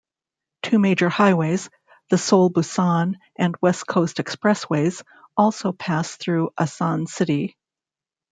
Two 0.63 0.79
major 0.79 1.09
highways, 1.09 1.69
the 2.09 2.17
Seoul-Busan 2.17 3.13
and 3.35 3.55
West 3.61 3.85
Coast 3.85 4.17
expressways, 4.17 5.03
also 5.37 5.73
pass 5.73 6.15
through 6.15 6.49
Asan 6.57 7.05
city. 7.05 7.55